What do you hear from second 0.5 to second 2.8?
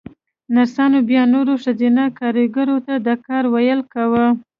نرسانو بيا نورو ښځينه کاريګرو